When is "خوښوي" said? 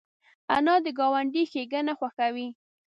1.99-2.47